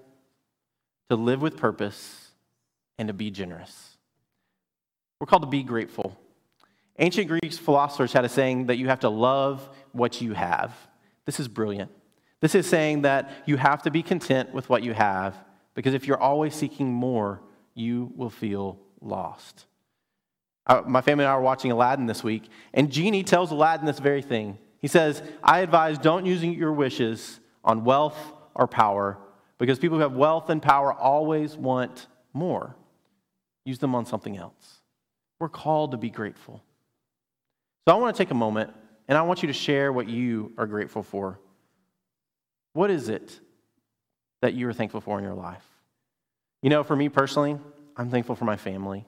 to 1.11 1.17
live 1.17 1.43
with 1.43 1.57
purpose, 1.57 2.31
and 2.99 3.09
to 3.09 3.15
be 3.15 3.31
generous. 3.31 3.99
We're 5.19 5.27
called 5.27 5.43
to 5.43 5.49
be 5.49 5.63
grateful. 5.63 6.19
Ancient 6.99 7.29
Greek 7.29 7.53
philosophers 7.53 8.13
had 8.13 8.25
a 8.25 8.29
saying 8.29 8.67
that 8.67 8.77
you 8.77 8.89
have 8.89 9.01
to 9.01 9.11
love 9.11 9.69
what 9.93 10.23
you 10.23 10.33
have. 10.33 10.75
This 11.27 11.39
is 11.39 11.49
brilliant. 11.49 11.91
This 12.41 12.55
is 12.55 12.67
saying 12.67 13.03
that 13.03 13.31
you 13.45 13.59
have 13.59 13.83
to 13.83 13.91
be 13.91 14.03
content 14.03 14.55
with 14.55 14.71
what 14.71 14.83
you 14.83 14.95
have 14.95 15.37
because 15.75 15.93
if 15.93 16.07
you're 16.07 16.21
always 16.21 16.55
seeking 16.55 16.91
more, 16.91 17.43
you 17.75 18.13
will 18.17 18.31
feel 18.31 18.79
lost. 19.03 19.67
Uh, 20.67 20.83
my 20.87 21.01
family 21.01 21.25
and 21.25 21.33
I 21.33 21.37
were 21.37 21.43
watching 21.43 21.73
Aladdin 21.73 22.07
this 22.07 22.23
week, 22.23 22.49
and 22.75 22.91
Genie 22.91 23.25
tells 23.25 23.51
Aladdin 23.51 23.87
this 23.87 23.99
very 23.99 24.23
thing. 24.23 24.59
He 24.81 24.89
says, 24.89 25.23
I 25.43 25.61
advise 25.61 25.99
don't 25.99 26.27
using 26.27 26.55
your 26.55 26.73
wishes 26.73 27.41
on 27.65 27.85
wealth 27.85 28.17
or 28.55 28.67
power, 28.67 29.19
because 29.59 29.79
people 29.79 29.99
who 29.99 30.03
have 30.03 30.15
wealth 30.15 30.49
and 30.51 30.63
power 30.63 30.93
always 30.93 31.57
want 31.57 32.07
more. 32.33 32.77
Use 33.65 33.79
them 33.79 33.95
on 33.95 34.07
something 34.07 34.37
else. 34.37 34.81
We're 35.39 35.49
called 35.49 35.93
to 35.93 35.97
be 35.97 36.11
grateful. 36.11 36.63
So 37.87 37.95
I 37.95 37.99
want 37.99 38.15
to 38.15 38.23
take 38.23 38.31
a 38.31 38.35
moment 38.35 38.73
and 39.09 39.19
I 39.19 39.23
want 39.23 39.43
you 39.43 39.49
to 39.49 39.53
share 39.53 39.93
what 39.93 40.09
you 40.09 40.53
are 40.57 40.67
grateful 40.67 41.03
for. 41.03 41.41
What 42.73 42.91
is 42.91 43.09
it 43.09 43.41
that 44.43 44.55
you 44.55 44.69
are 44.69 44.73
thankful 44.73 45.01
for 45.01 45.19
in 45.19 45.25
your 45.25 45.35
life? 45.35 45.65
You 46.63 46.71
know, 46.71 46.85
for 46.85 46.95
me 46.95 47.09
personally, 47.09 47.59
I'm 47.97 48.11
thankful 48.11 48.37
for 48.37 48.45
my 48.45 48.57
family. 48.57 49.07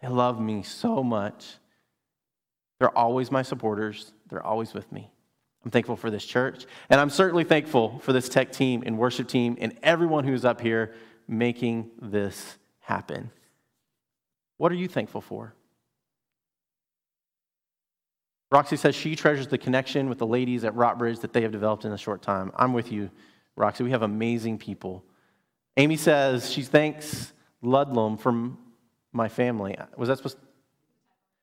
They 0.00 0.08
love 0.08 0.40
me 0.40 0.62
so 0.62 1.02
much. 1.02 1.46
They're 2.78 2.96
always 2.96 3.30
my 3.30 3.42
supporters, 3.42 4.12
they're 4.28 4.44
always 4.44 4.72
with 4.72 4.90
me. 4.90 5.10
I'm 5.64 5.70
thankful 5.70 5.96
for 5.96 6.10
this 6.10 6.24
church, 6.24 6.64
and 6.88 6.98
I'm 6.98 7.10
certainly 7.10 7.44
thankful 7.44 7.98
for 7.98 8.14
this 8.14 8.30
tech 8.30 8.50
team 8.50 8.82
and 8.86 8.96
worship 8.96 9.28
team 9.28 9.58
and 9.60 9.78
everyone 9.82 10.24
who's 10.24 10.46
up 10.46 10.60
here 10.60 10.94
making 11.28 11.90
this 12.00 12.56
happen. 12.80 13.30
What 14.56 14.72
are 14.72 14.76
you 14.76 14.88
thankful 14.88 15.20
for? 15.20 15.54
Roxy 18.50 18.76
says 18.76 18.94
she 18.94 19.14
treasures 19.14 19.46
the 19.46 19.58
connection 19.58 20.08
with 20.08 20.18
the 20.18 20.26
ladies 20.26 20.64
at 20.64 20.74
Rockbridge 20.74 21.20
that 21.20 21.32
they 21.32 21.42
have 21.42 21.52
developed 21.52 21.84
in 21.84 21.92
a 21.92 21.98
short 21.98 22.20
time. 22.22 22.50
I'm 22.56 22.72
with 22.72 22.90
you, 22.90 23.10
Roxy. 23.54 23.84
We 23.84 23.90
have 23.90 24.02
amazing 24.02 24.58
people. 24.58 25.04
Amy 25.76 25.96
says 25.96 26.50
she 26.50 26.62
thanks 26.62 27.32
Ludlum 27.62 28.18
from 28.18 28.58
my 29.12 29.28
family. 29.28 29.76
Was 29.96 30.08
that 30.08 30.18
supposed 30.18 30.36
to? 30.36 30.42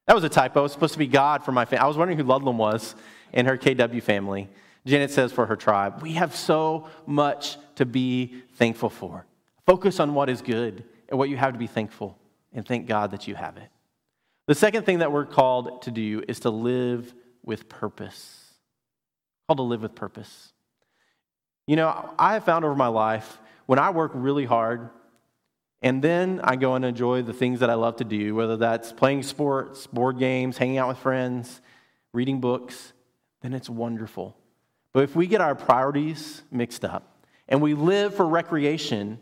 That 0.08 0.16
was 0.16 0.24
a 0.24 0.30
typo. 0.30 0.62
It 0.62 0.64
was 0.64 0.72
supposed 0.72 0.94
to 0.94 1.00
be 1.00 1.08
God 1.08 1.44
for 1.44 1.52
my 1.52 1.66
family. 1.66 1.84
I 1.84 1.88
was 1.88 1.98
wondering 1.98 2.18
who 2.18 2.24
Ludlam 2.24 2.58
was 2.58 2.96
in 3.34 3.46
her 3.46 3.58
KW 3.58 4.02
family. 4.02 4.48
Janet 4.86 5.12
says 5.12 5.34
for 5.34 5.46
her 5.46 5.58
tribe. 5.58 6.02
We 6.02 6.14
have 6.14 6.34
so 6.34 6.88
much 7.06 7.58
to 7.76 7.86
be 7.86 8.44
thankful 8.54 8.90
for. 8.90 9.26
Focus 9.66 10.00
on 10.00 10.14
what 10.14 10.30
is 10.30 10.42
good 10.42 10.86
and 11.10 11.20
what 11.20 11.28
you 11.28 11.36
have 11.36 11.52
to 11.54 11.60
be 11.60 11.68
thankful, 11.68 12.18
and 12.54 12.66
thank 12.66 12.88
God 12.88 13.12
that 13.12 13.28
you 13.28 13.36
have 13.36 13.58
it. 13.58 13.70
The 14.48 14.56
second 14.56 14.86
thing 14.86 15.00
that 15.00 15.12
we're 15.12 15.26
called 15.26 15.82
to 15.84 15.92
do 15.92 16.24
is 16.28 16.40
to 16.42 16.50
live 16.50 17.14
with 17.44 17.68
purpose. 17.68 18.54
Called 19.48 19.58
to 19.58 19.64
live 19.64 19.82
with 19.82 19.94
purpose. 19.94 20.54
You 21.66 21.76
know, 21.76 22.14
I 22.18 22.34
have 22.34 22.46
found 22.46 22.64
over 22.64 22.76
my 22.76 22.88
life 22.88 23.40
when 23.66 23.78
I 23.78 23.90
work 23.90 24.12
really 24.14 24.46
hard 24.46 24.90
and 25.82 26.02
then 26.02 26.42
I 26.44 26.56
go 26.56 26.76
and 26.76 26.84
enjoy 26.84 27.22
the 27.22 27.34
things 27.34 27.60
that 27.60 27.70
I 27.70 27.76
love 27.76 27.98
to 27.98 28.04
do, 28.04 28.34
whether 28.34 28.58
that's 28.58 28.92
playing 28.92 29.24
sports, 29.24 29.86
board 29.86 30.18
games, 30.18 30.58
hanging 30.58 30.78
out 30.78 30.88
with 30.88 30.98
friends, 30.98 31.62
reading 32.14 32.40
books, 32.42 32.94
then 33.42 33.54
it's 33.54 33.70
wonderful. 33.70 34.36
But 34.94 35.04
if 35.04 35.16
we 35.16 35.28
get 35.28 35.42
our 35.42 35.54
priorities 35.54 36.42
mixed 36.50 36.84
up 36.84 37.24
and 37.48 37.62
we 37.62 37.76
live 37.76 38.16
for 38.16 38.28
recreation, 38.28 39.20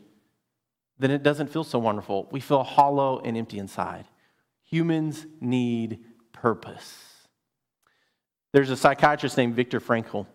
then 0.98 1.12
it 1.12 1.24
doesn't 1.24 1.48
feel 1.48 1.66
so 1.66 1.78
wonderful. 1.78 2.30
We 2.32 2.40
feel 2.40 2.64
hollow 2.64 3.20
and 3.20 3.36
empty 3.36 3.60
inside. 3.60 4.06
Humans 4.64 5.26
need 5.42 6.00
purpose. 6.32 7.28
There's 8.54 8.70
a 8.70 8.78
psychiatrist 8.78 9.36
named 9.36 9.56
Viktor 9.56 9.82
Frankl, 9.82 10.26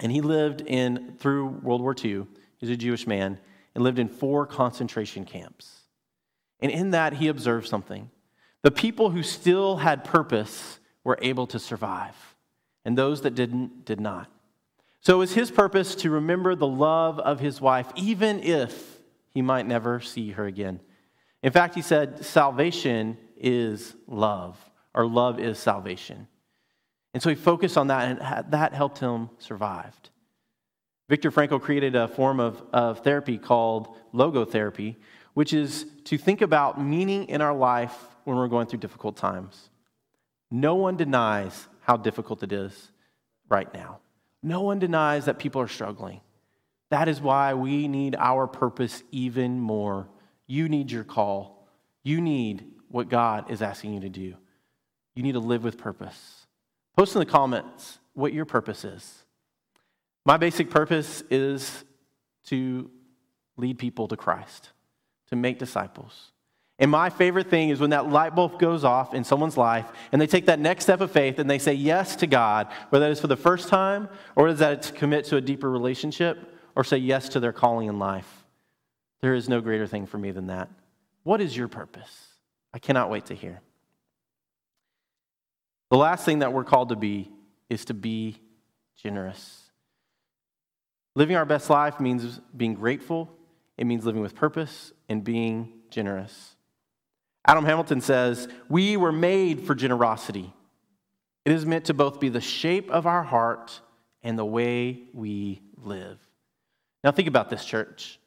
and 0.00 0.10
he 0.10 0.22
lived 0.22 0.62
in 0.62 1.16
through 1.18 1.48
World 1.48 1.82
War 1.82 1.94
II. 2.02 2.26
He's 2.56 2.70
a 2.70 2.76
Jewish 2.76 3.06
man 3.06 3.38
and 3.78 3.84
lived 3.84 4.00
in 4.00 4.08
four 4.08 4.44
concentration 4.44 5.24
camps. 5.24 5.82
And 6.58 6.72
in 6.72 6.90
that, 6.90 7.12
he 7.12 7.28
observed 7.28 7.68
something. 7.68 8.10
The 8.62 8.72
people 8.72 9.10
who 9.10 9.22
still 9.22 9.76
had 9.76 10.02
purpose 10.02 10.80
were 11.04 11.16
able 11.22 11.46
to 11.46 11.60
survive, 11.60 12.16
and 12.84 12.98
those 12.98 13.20
that 13.20 13.36
didn't 13.36 13.84
did 13.84 14.00
not. 14.00 14.28
So 15.00 15.14
it 15.14 15.18
was 15.18 15.34
his 15.34 15.52
purpose 15.52 15.94
to 15.94 16.10
remember 16.10 16.56
the 16.56 16.66
love 16.66 17.20
of 17.20 17.38
his 17.38 17.60
wife, 17.60 17.86
even 17.94 18.40
if 18.40 18.98
he 19.30 19.42
might 19.42 19.64
never 19.64 20.00
see 20.00 20.32
her 20.32 20.46
again. 20.46 20.80
In 21.44 21.52
fact, 21.52 21.76
he 21.76 21.82
said, 21.82 22.24
Salvation 22.24 23.16
is 23.36 23.94
love, 24.08 24.58
or 24.92 25.06
love 25.06 25.38
is 25.38 25.56
salvation. 25.56 26.26
And 27.14 27.22
so 27.22 27.28
he 27.28 27.36
focused 27.36 27.78
on 27.78 27.86
that, 27.86 28.08
and 28.08 28.52
that 28.52 28.74
helped 28.74 28.98
him 28.98 29.30
survive. 29.38 29.94
Viktor 31.08 31.30
Frankl 31.30 31.60
created 31.60 31.96
a 31.96 32.06
form 32.06 32.38
of, 32.38 32.62
of 32.72 33.00
therapy 33.02 33.38
called 33.38 33.96
logotherapy, 34.12 34.96
which 35.34 35.52
is 35.52 35.86
to 36.04 36.18
think 36.18 36.42
about 36.42 36.80
meaning 36.80 37.24
in 37.24 37.40
our 37.40 37.54
life 37.54 37.96
when 38.24 38.36
we're 38.36 38.48
going 38.48 38.66
through 38.66 38.80
difficult 38.80 39.16
times. 39.16 39.70
No 40.50 40.74
one 40.74 40.96
denies 40.96 41.66
how 41.80 41.96
difficult 41.96 42.42
it 42.42 42.52
is 42.52 42.92
right 43.48 43.72
now. 43.72 44.00
No 44.42 44.60
one 44.60 44.78
denies 44.78 45.24
that 45.24 45.38
people 45.38 45.60
are 45.62 45.68
struggling. 45.68 46.20
That 46.90 47.08
is 47.08 47.20
why 47.20 47.54
we 47.54 47.88
need 47.88 48.14
our 48.18 48.46
purpose 48.46 49.02
even 49.10 49.60
more. 49.60 50.08
You 50.46 50.68
need 50.68 50.90
your 50.90 51.04
call. 51.04 51.66
You 52.02 52.20
need 52.20 52.64
what 52.88 53.08
God 53.08 53.50
is 53.50 53.60
asking 53.62 53.94
you 53.94 54.00
to 54.00 54.08
do. 54.08 54.34
You 55.14 55.22
need 55.22 55.32
to 55.32 55.40
live 55.40 55.64
with 55.64 55.78
purpose. 55.78 56.46
Post 56.96 57.14
in 57.14 57.20
the 57.20 57.26
comments 57.26 57.98
what 58.14 58.32
your 58.32 58.44
purpose 58.44 58.84
is. 58.84 59.24
My 60.28 60.36
basic 60.36 60.68
purpose 60.68 61.22
is 61.30 61.86
to 62.48 62.90
lead 63.56 63.78
people 63.78 64.08
to 64.08 64.16
Christ, 64.18 64.68
to 65.28 65.36
make 65.36 65.58
disciples. 65.58 66.32
And 66.78 66.90
my 66.90 67.08
favorite 67.08 67.48
thing 67.48 67.70
is 67.70 67.80
when 67.80 67.90
that 67.90 68.10
light 68.10 68.34
bulb 68.34 68.58
goes 68.58 68.84
off 68.84 69.14
in 69.14 69.24
someone's 69.24 69.56
life 69.56 69.86
and 70.12 70.20
they 70.20 70.26
take 70.26 70.44
that 70.44 70.58
next 70.58 70.84
step 70.84 71.00
of 71.00 71.10
faith 71.10 71.38
and 71.38 71.48
they 71.48 71.58
say 71.58 71.72
yes 71.72 72.14
to 72.16 72.26
God, 72.26 72.70
whether 72.90 73.06
that 73.06 73.12
is 73.12 73.22
for 73.22 73.26
the 73.26 73.38
first 73.38 73.70
time 73.70 74.10
or 74.36 74.48
is 74.48 74.58
that 74.58 74.82
to 74.82 74.92
commit 74.92 75.24
to 75.24 75.36
a 75.36 75.40
deeper 75.40 75.70
relationship 75.70 76.54
or 76.76 76.84
say 76.84 76.98
yes 76.98 77.30
to 77.30 77.40
their 77.40 77.54
calling 77.54 77.88
in 77.88 77.98
life. 77.98 78.44
There 79.22 79.32
is 79.32 79.48
no 79.48 79.62
greater 79.62 79.86
thing 79.86 80.04
for 80.04 80.18
me 80.18 80.30
than 80.30 80.48
that. 80.48 80.68
What 81.22 81.40
is 81.40 81.56
your 81.56 81.68
purpose? 81.68 82.34
I 82.74 82.78
cannot 82.80 83.08
wait 83.08 83.24
to 83.26 83.34
hear. 83.34 83.62
The 85.90 85.96
last 85.96 86.26
thing 86.26 86.40
that 86.40 86.52
we're 86.52 86.64
called 86.64 86.90
to 86.90 86.96
be 86.96 87.30
is 87.70 87.86
to 87.86 87.94
be 87.94 88.36
generous. 88.94 89.67
Living 91.14 91.36
our 91.36 91.44
best 91.44 91.70
life 91.70 92.00
means 92.00 92.40
being 92.56 92.74
grateful, 92.74 93.30
it 93.76 93.86
means 93.86 94.04
living 94.04 94.22
with 94.22 94.34
purpose, 94.34 94.92
and 95.08 95.24
being 95.24 95.72
generous. 95.90 96.56
Adam 97.46 97.64
Hamilton 97.64 98.00
says, 98.00 98.48
We 98.68 98.96
were 98.96 99.12
made 99.12 99.66
for 99.66 99.74
generosity. 99.74 100.52
It 101.44 101.52
is 101.52 101.64
meant 101.64 101.86
to 101.86 101.94
both 101.94 102.20
be 102.20 102.28
the 102.28 102.40
shape 102.40 102.90
of 102.90 103.06
our 103.06 103.22
heart 103.22 103.80
and 104.22 104.38
the 104.38 104.44
way 104.44 105.04
we 105.14 105.62
live. 105.76 106.18
Now, 107.02 107.12
think 107.12 107.28
about 107.28 107.48
this, 107.48 107.64
church. 107.64 108.18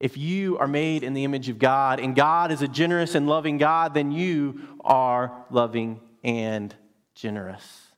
If 0.00 0.16
you 0.16 0.58
are 0.58 0.66
made 0.66 1.04
in 1.04 1.14
the 1.14 1.24
image 1.24 1.48
of 1.48 1.58
God 1.58 2.00
and 2.00 2.16
God 2.16 2.50
is 2.50 2.62
a 2.62 2.68
generous 2.68 3.14
and 3.14 3.28
loving 3.28 3.58
God, 3.58 3.94
then 3.94 4.10
you 4.10 4.60
are 4.80 5.44
loving 5.50 6.00
and 6.24 6.74
generous. 7.14 7.91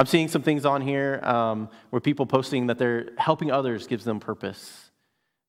I'm 0.00 0.06
seeing 0.06 0.28
some 0.28 0.40
things 0.40 0.64
on 0.64 0.80
here 0.80 1.20
um, 1.24 1.68
where 1.90 2.00
people 2.00 2.24
posting 2.24 2.68
that 2.68 2.78
they're 2.78 3.10
helping 3.18 3.50
others 3.50 3.86
gives 3.86 4.02
them 4.02 4.18
purpose. 4.18 4.90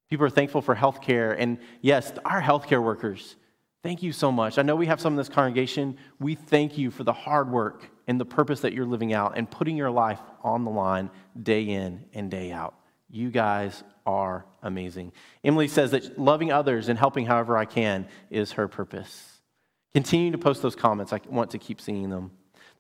People 0.09 0.25
are 0.25 0.29
thankful 0.29 0.61
for 0.61 0.75
healthcare. 0.75 1.33
And 1.39 1.57
yes, 1.79 2.11
our 2.25 2.41
healthcare 2.41 2.83
workers, 2.83 3.37
thank 3.81 4.03
you 4.03 4.11
so 4.11 4.29
much. 4.29 4.57
I 4.57 4.63
know 4.63 4.75
we 4.75 4.87
have 4.87 4.99
some 4.99 5.13
in 5.13 5.17
this 5.17 5.29
congregation. 5.29 5.97
We 6.19 6.35
thank 6.35 6.77
you 6.77 6.91
for 6.91 7.05
the 7.05 7.13
hard 7.13 7.49
work 7.49 7.89
and 8.07 8.19
the 8.19 8.25
purpose 8.25 8.59
that 8.59 8.73
you're 8.73 8.85
living 8.85 9.13
out 9.13 9.37
and 9.37 9.49
putting 9.49 9.77
your 9.77 9.89
life 9.89 10.19
on 10.43 10.65
the 10.65 10.71
line 10.71 11.09
day 11.41 11.63
in 11.63 12.03
and 12.13 12.29
day 12.29 12.51
out. 12.51 12.73
You 13.09 13.31
guys 13.31 13.85
are 14.05 14.45
amazing. 14.63 15.13
Emily 15.45 15.69
says 15.69 15.91
that 15.91 16.19
loving 16.19 16.51
others 16.51 16.89
and 16.89 16.99
helping 16.99 17.25
however 17.25 17.55
I 17.57 17.63
can 17.63 18.05
is 18.29 18.51
her 18.51 18.67
purpose. 18.67 19.39
Continue 19.93 20.29
to 20.31 20.37
post 20.37 20.61
those 20.61 20.75
comments. 20.75 21.13
I 21.13 21.21
want 21.29 21.51
to 21.51 21.57
keep 21.57 21.79
seeing 21.79 22.09
them. 22.09 22.31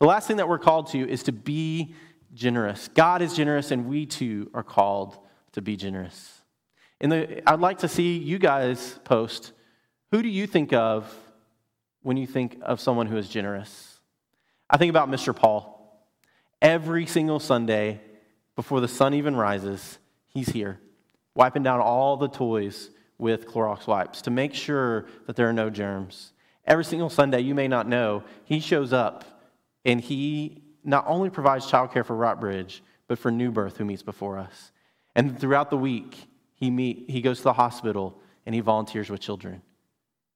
The 0.01 0.07
last 0.07 0.27
thing 0.27 0.37
that 0.37 0.49
we're 0.49 0.57
called 0.57 0.87
to 0.93 1.07
is 1.07 1.21
to 1.23 1.31
be 1.31 1.93
generous. 2.33 2.87
God 2.87 3.21
is 3.21 3.35
generous, 3.35 3.69
and 3.69 3.85
we 3.85 4.07
too 4.07 4.49
are 4.51 4.63
called 4.63 5.15
to 5.51 5.61
be 5.61 5.77
generous. 5.77 6.41
And 6.99 7.13
I'd 7.45 7.59
like 7.59 7.77
to 7.79 7.87
see 7.87 8.17
you 8.17 8.39
guys 8.39 8.99
post 9.03 9.51
who 10.09 10.23
do 10.23 10.27
you 10.27 10.47
think 10.47 10.73
of 10.73 11.15
when 12.01 12.17
you 12.17 12.25
think 12.25 12.57
of 12.63 12.81
someone 12.81 13.05
who 13.05 13.15
is 13.15 13.29
generous? 13.29 13.99
I 14.67 14.77
think 14.77 14.89
about 14.89 15.07
Mr. 15.07 15.35
Paul. 15.35 16.03
Every 16.63 17.05
single 17.05 17.39
Sunday, 17.39 18.01
before 18.55 18.81
the 18.81 18.87
sun 18.87 19.13
even 19.13 19.35
rises, 19.35 19.99
he's 20.25 20.49
here, 20.49 20.79
wiping 21.35 21.61
down 21.61 21.79
all 21.79 22.17
the 22.17 22.27
toys 22.27 22.89
with 23.19 23.45
Clorox 23.45 23.85
wipes 23.85 24.23
to 24.23 24.31
make 24.31 24.55
sure 24.55 25.05
that 25.27 25.35
there 25.35 25.47
are 25.47 25.53
no 25.53 25.69
germs. 25.69 26.33
Every 26.65 26.85
single 26.85 27.11
Sunday, 27.11 27.41
you 27.41 27.53
may 27.53 27.67
not 27.67 27.87
know, 27.87 28.23
he 28.45 28.59
shows 28.59 28.93
up 28.93 29.25
and 29.85 29.99
he 30.01 30.61
not 30.83 31.05
only 31.07 31.29
provides 31.29 31.65
childcare 31.69 32.05
for 32.05 32.15
Rockbridge, 32.15 32.83
but 33.07 33.19
for 33.19 33.31
New 33.31 33.51
Birth, 33.51 33.77
who 33.77 33.85
meets 33.85 34.03
before 34.03 34.37
us. 34.37 34.71
And 35.15 35.39
throughout 35.39 35.69
the 35.69 35.77
week, 35.77 36.17
he, 36.53 36.69
meet, 36.69 37.09
he 37.09 37.21
goes 37.21 37.37
to 37.39 37.43
the 37.43 37.53
hospital 37.53 38.19
and 38.45 38.55
he 38.55 38.61
volunteers 38.61 39.09
with 39.09 39.19
children. 39.19 39.61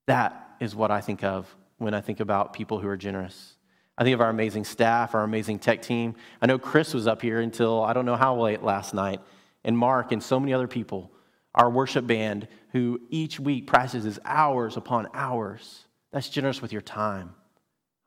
That 0.07 0.55
is 0.59 0.75
what 0.75 0.91
I 0.91 1.01
think 1.01 1.23
of 1.23 1.53
when 1.77 1.93
I 1.93 2.01
think 2.01 2.19
about 2.19 2.53
people 2.53 2.79
who 2.79 2.87
are 2.87 2.97
generous. 2.97 3.55
I 3.97 4.03
think 4.03 4.13
of 4.13 4.21
our 4.21 4.29
amazing 4.29 4.65
staff, 4.65 5.15
our 5.15 5.23
amazing 5.23 5.59
tech 5.59 5.81
team. 5.81 6.15
I 6.41 6.47
know 6.47 6.59
Chris 6.59 6.93
was 6.93 7.07
up 7.07 7.21
here 7.21 7.39
until 7.39 7.81
I 7.81 7.93
don't 7.93 8.05
know 8.05 8.17
how 8.17 8.35
late 8.39 8.61
last 8.61 8.93
night, 8.93 9.21
and 9.63 9.77
Mark 9.77 10.11
and 10.11 10.21
so 10.21 10.39
many 10.39 10.53
other 10.53 10.67
people. 10.67 11.11
Our 11.53 11.69
worship 11.69 12.05
band, 12.05 12.49
who 12.73 12.99
each 13.09 13.39
week 13.39 13.67
practices 13.67 14.19
hours 14.25 14.75
upon 14.75 15.07
hours. 15.13 15.85
That's 16.11 16.27
generous 16.27 16.61
with 16.61 16.73
your 16.73 16.81
time. 16.81 17.33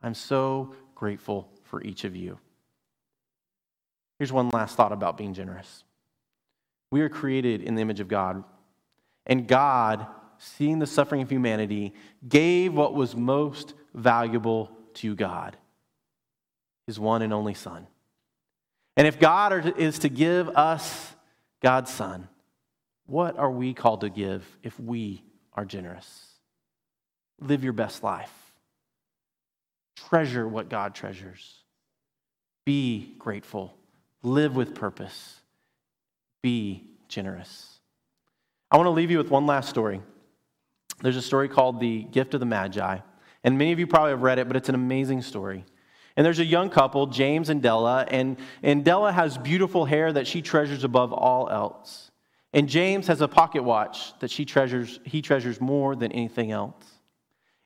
I'm 0.03 0.15
so 0.15 0.75
grateful 0.99 1.49
for 1.63 1.83
each 1.83 2.05
of 2.05 2.17
you. 2.17 2.39
Here's 4.19 4.33
one 4.33 4.51
last 4.51 4.77
thought 4.77 4.93
about 4.93 5.17
being 5.17 5.33
generous. 5.33 5.85
We 6.91 7.03
are 7.03 7.09
created 7.09 7.63
in 7.63 7.77
the 7.77 7.83
image 7.83 8.01
of 8.01 8.09
God, 8.09 8.43
and 9.25 9.47
God, 9.47 10.07
seeing 10.39 10.81
the 10.81 10.87
suffering 10.87 11.23
of 11.23 11.31
humanity, 11.31 11.95
gave 12.29 12.75
what 12.75 12.95
was 12.95 13.15
most 13.15 13.75
valuable 13.95 14.71
to 14.95 15.15
God 15.15 15.57
his 16.89 16.99
one 16.99 17.21
and 17.21 17.35
only 17.35 17.53
Son. 17.53 17.87
And 18.97 19.07
if 19.07 19.21
God 19.21 19.79
is 19.79 19.99
to 20.01 20.09
give 20.09 20.49
us 20.49 21.15
God's 21.63 21.93
Son, 21.93 22.29
what 23.05 23.39
are 23.39 23.51
we 23.51 23.75
called 23.75 24.01
to 24.01 24.09
give 24.09 24.43
if 24.63 24.81
we 24.81 25.23
are 25.53 25.67
generous? 25.67 26.25
Live 27.41 27.63
your 27.63 27.75
best 27.75 28.03
life. 28.03 28.33
Treasure 30.07 30.47
what 30.47 30.69
God 30.69 30.95
treasures. 30.95 31.63
Be 32.65 33.15
grateful. 33.19 33.75
Live 34.23 34.55
with 34.55 34.75
purpose. 34.75 35.41
Be 36.43 36.85
generous. 37.09 37.79
I 38.71 38.77
want 38.77 38.87
to 38.87 38.91
leave 38.91 39.11
you 39.11 39.19
with 39.19 39.31
one 39.31 39.47
last 39.47 39.69
story. 39.69 40.01
There's 41.01 41.17
a 41.17 41.23
story 41.23 41.49
called 41.49 41.81
The 41.81 42.03
Gift 42.05 42.35
of 42.35 42.41
the 42.41 42.47
Magi. 42.47 42.99
And 43.45 43.59
many 43.59 43.73
of 43.73 43.79
you 43.79 43.87
probably 43.87 44.11
have 44.11 44.23
read 44.23 44.39
it, 44.39 44.49
but 44.49 44.57
it's 44.57 44.69
an 44.69 44.75
amazing 44.75 45.23
story. 45.23 45.65
And 46.17 46.27
there's 46.27 46.41
a 46.41 46.45
young 46.45 46.69
couple, 46.69 47.07
James 47.07 47.49
and 47.49 47.63
Della, 47.63 48.05
and, 48.11 48.39
and 48.63 48.85
Della 48.85 49.13
has 49.13 49.39
beautiful 49.39 49.85
hair 49.85 50.13
that 50.13 50.27
she 50.27 50.43
treasures 50.43 50.85
above 50.85 51.13
all 51.13 51.49
else. 51.49 52.11
And 52.53 52.69
James 52.69 53.07
has 53.07 53.21
a 53.21 53.29
pocket 53.29 53.63
watch 53.63 54.19
that 54.19 54.31
she 54.31 54.45
treasures, 54.45 55.01
he 55.05 55.23
treasures 55.23 55.61
more 55.61 55.95
than 55.95 56.11
anything 56.13 56.51
else. 56.51 56.85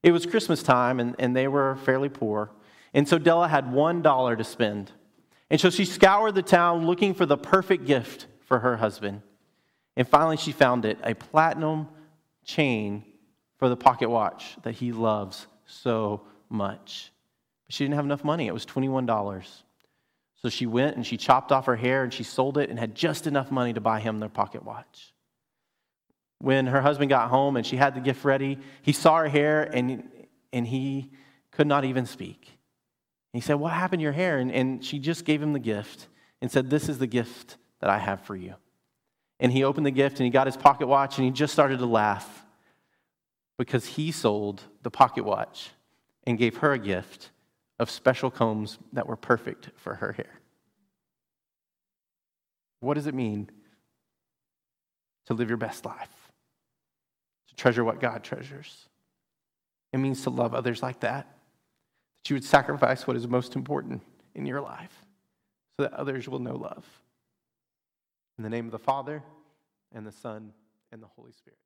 It 0.03 0.13
was 0.13 0.27
Christmas 0.27 0.63
time, 0.63 0.99
and, 0.99 1.15
and 1.19 1.37
they 1.37 1.49
were 1.49 1.77
fairly 1.85 2.09
poor. 2.09 2.51
And 2.93 3.09
so 3.09 3.19
Della 3.19 3.49
had 3.49 3.67
$1 3.67 4.39
to 4.39 4.45
spend. 4.45 4.91
And 5.49 5.61
so 5.61 5.71
she 5.71 5.85
scoured 5.85 6.35
the 6.35 6.43
town 6.43 6.87
looking 6.87 7.15
for 7.15 7.27
the 7.27 7.37
perfect 7.37 7.85
gift 7.85 8.27
for 8.47 8.59
her 8.59 8.77
husband. 8.77 9.23
And 9.97 10.09
finally, 10.09 10.37
she 10.37 10.53
found 10.53 10.85
it 10.85 10.99
a 11.05 11.15
platinum 11.15 11.89
chain 12.45 13.05
for 13.59 13.69
the 13.69 13.77
pocket 13.77 14.09
watch 14.09 14.57
that 14.63 14.73
he 14.73 14.93
loves 14.93 15.47
so 15.67 16.23
much. 16.49 17.13
But 17.67 17.75
she 17.75 17.85
didn't 17.85 17.95
have 17.95 18.05
enough 18.05 18.25
money, 18.25 18.49
it 18.49 18.55
was 18.55 18.67
$21. 18.67 19.45
So 20.37 20.49
she 20.49 20.67
went 20.67 20.97
and 20.97 21.07
she 21.07 21.17
chopped 21.17 21.53
off 21.53 21.67
her 21.67 21.77
hair 21.77 22.03
and 22.03 22.13
she 22.13 22.25
sold 22.25 22.59
it 22.59 22.69
and 22.69 22.79
had 22.79 22.97
just 22.97 23.29
enough 23.29 23.53
money 23.53 23.73
to 23.75 23.81
buy 23.81 24.01
him 24.01 24.19
their 24.19 24.29
pocket 24.29 24.65
watch 24.65 25.12
when 26.43 26.67
her 26.67 26.81
husband 26.81 27.09
got 27.09 27.31
home 27.31 27.57
and 27.57 27.65
she 27.65 27.77
had 27.77 27.95
the 27.95 28.01
gift 28.01 28.25
ready, 28.25 28.59
he 28.83 28.91
saw 28.91 29.19
her 29.19 29.29
hair 29.29 29.63
and, 29.63 30.03
and 30.53 30.67
he 30.67 31.09
could 31.53 31.69
not 31.69 31.85
even 31.85 32.05
speak. 32.05 32.59
He 33.33 33.41
said, 33.41 33.55
What 33.55 33.73
happened 33.73 34.01
to 34.01 34.03
your 34.03 34.13
hair? 34.13 34.39
And, 34.39 34.51
and 34.51 34.85
she 34.85 34.99
just 34.99 35.25
gave 35.25 35.41
him 35.41 35.53
the 35.53 35.61
gift 35.61 36.09
and 36.41 36.51
said, 36.51 36.69
This 36.69 36.89
is 36.89 36.99
the 36.99 37.07
gift 37.07 37.59
that 37.81 37.91
I 37.91 37.99
have 37.99 38.23
for 38.23 38.35
you. 38.35 38.57
And 39.39 39.53
he 39.53 39.63
opened 39.63 39.87
the 39.87 39.93
gift 39.93 40.19
and 40.19 40.25
he 40.25 40.31
got 40.31 40.49
his 40.49 40.57
pocket 40.57 40.89
watch 40.89 41.17
and 41.17 41.25
he 41.25 41.31
just 41.31 41.53
started 41.53 41.79
to 41.79 41.87
laugh 41.87 42.45
because 43.57 43.87
he 43.87 44.11
sold 44.11 44.63
the 44.83 44.91
pocket 44.91 45.25
watch 45.25 45.71
and 46.25 46.39
gave 46.39 46.57
her 46.57 46.73
a 46.73 46.79
gift 46.79 47.31
of 47.79 47.89
special 47.89 48.33
combs 48.33 48.79
that 48.93 49.07
were 49.07 49.17
perfect 49.17 49.71
for 49.77 49.95
her 49.95 50.11
hair. 50.11 50.41
What 52.81 52.95
does 52.95 53.07
it 53.07 53.15
mean 53.15 53.49
to 55.27 55.35
live 55.35 55.49
your 55.49 55.57
best 55.57 55.85
life? 55.85 56.22
To 57.53 57.57
treasure 57.57 57.85
what 57.85 58.01
God 58.01 58.25
treasures. 58.25 58.89
It 59.93 59.99
means 59.99 60.23
to 60.23 60.31
love 60.31 60.55
others 60.55 60.83
like 60.83 61.01
that, 61.01 61.27
that 62.23 62.31
you 62.31 62.35
would 62.35 62.45
sacrifice 62.45 63.07
what 63.07 63.17
is 63.17 63.29
most 63.29 63.57
important 63.57 64.03
in 64.35 64.47
your 64.47 64.61
life 64.61 65.05
so 65.77 65.85
that 65.85 65.93
others 65.93 66.29
will 66.29 66.39
know 66.39 66.57
love. 66.57 66.85
In 68.39 68.45
the 68.45 68.51
name 68.51 68.65
of 68.65 68.73
the 68.73 68.79
Father, 68.79 69.23
and 69.95 70.07
the 70.07 70.13
Son, 70.13 70.53
and 70.91 71.03
the 71.03 71.07
Holy 71.07 71.33
Spirit. 71.33 71.59